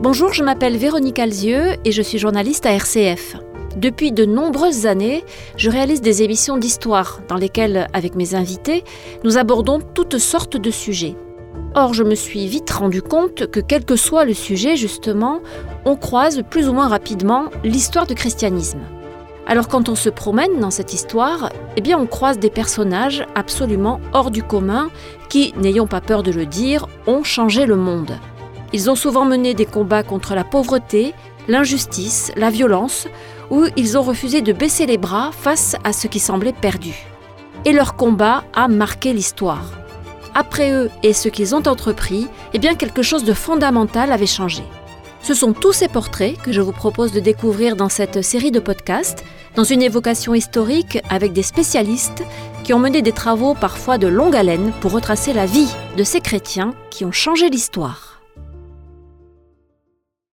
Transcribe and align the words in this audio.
Bonjour, 0.00 0.32
je 0.32 0.44
m'appelle 0.44 0.76
Véronique 0.76 1.18
Alzieux 1.18 1.74
et 1.84 1.90
je 1.90 2.02
suis 2.02 2.18
journaliste 2.18 2.66
à 2.66 2.72
RCF. 2.72 3.34
Depuis 3.76 4.12
de 4.12 4.24
nombreuses 4.24 4.86
années, 4.86 5.24
je 5.56 5.70
réalise 5.70 6.00
des 6.00 6.22
émissions 6.22 6.56
d'histoire 6.56 7.20
dans 7.26 7.34
lesquelles, 7.34 7.88
avec 7.92 8.14
mes 8.14 8.36
invités, 8.36 8.84
nous 9.24 9.38
abordons 9.38 9.80
toutes 9.80 10.18
sortes 10.18 10.56
de 10.56 10.70
sujets. 10.70 11.16
Or, 11.74 11.94
je 11.94 12.04
me 12.04 12.14
suis 12.14 12.46
vite 12.46 12.70
rendu 12.70 13.02
compte 13.02 13.50
que 13.50 13.58
quel 13.58 13.84
que 13.84 13.96
soit 13.96 14.24
le 14.24 14.34
sujet, 14.34 14.76
justement, 14.76 15.40
on 15.84 15.96
croise 15.96 16.44
plus 16.48 16.68
ou 16.68 16.72
moins 16.72 16.86
rapidement 16.86 17.46
l'histoire 17.64 18.06
du 18.06 18.14
christianisme. 18.14 18.82
Alors 19.48 19.66
quand 19.66 19.88
on 19.88 19.96
se 19.96 20.10
promène 20.10 20.60
dans 20.60 20.70
cette 20.70 20.94
histoire, 20.94 21.50
eh 21.76 21.80
bien 21.80 21.98
on 21.98 22.06
croise 22.06 22.38
des 22.38 22.50
personnages 22.50 23.26
absolument 23.34 24.00
hors 24.12 24.30
du 24.30 24.44
commun 24.44 24.90
qui, 25.28 25.54
n'ayons 25.56 25.88
pas 25.88 26.00
peur 26.00 26.22
de 26.22 26.30
le 26.30 26.46
dire, 26.46 26.86
ont 27.08 27.24
changé 27.24 27.66
le 27.66 27.76
monde. 27.76 28.12
Ils 28.72 28.90
ont 28.90 28.96
souvent 28.96 29.24
mené 29.24 29.54
des 29.54 29.66
combats 29.66 30.02
contre 30.02 30.34
la 30.34 30.44
pauvreté, 30.44 31.14
l'injustice, 31.48 32.32
la 32.36 32.50
violence, 32.50 33.06
où 33.50 33.64
ils 33.76 33.96
ont 33.96 34.02
refusé 34.02 34.42
de 34.42 34.52
baisser 34.52 34.86
les 34.86 34.98
bras 34.98 35.30
face 35.32 35.76
à 35.84 35.92
ce 35.92 36.06
qui 36.06 36.18
semblait 36.18 36.52
perdu. 36.52 36.94
Et 37.64 37.72
leur 37.72 37.96
combat 37.96 38.44
a 38.54 38.68
marqué 38.68 39.12
l'histoire. 39.12 39.72
Après 40.34 40.70
eux 40.70 40.90
et 41.02 41.14
ce 41.14 41.28
qu'ils 41.28 41.54
ont 41.54 41.66
entrepris, 41.66 42.28
eh 42.52 42.58
bien 42.58 42.74
quelque 42.74 43.02
chose 43.02 43.24
de 43.24 43.32
fondamental 43.32 44.12
avait 44.12 44.26
changé. 44.26 44.62
Ce 45.22 45.34
sont 45.34 45.52
tous 45.52 45.72
ces 45.72 45.88
portraits 45.88 46.40
que 46.40 46.52
je 46.52 46.60
vous 46.60 46.72
propose 46.72 47.12
de 47.12 47.20
découvrir 47.20 47.74
dans 47.74 47.88
cette 47.88 48.22
série 48.22 48.52
de 48.52 48.60
podcasts, 48.60 49.24
dans 49.56 49.64
une 49.64 49.82
évocation 49.82 50.34
historique 50.34 50.98
avec 51.10 51.32
des 51.32 51.42
spécialistes 51.42 52.22
qui 52.62 52.72
ont 52.72 52.78
mené 52.78 53.02
des 53.02 53.12
travaux 53.12 53.54
parfois 53.54 53.98
de 53.98 54.06
longue 54.06 54.36
haleine 54.36 54.72
pour 54.80 54.92
retracer 54.92 55.32
la 55.32 55.46
vie 55.46 55.68
de 55.96 56.04
ces 56.04 56.20
chrétiens 56.20 56.74
qui 56.90 57.04
ont 57.04 57.12
changé 57.12 57.50
l'histoire. 57.50 58.17